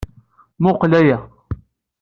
[0.59, 1.17] Mmuqqel aya!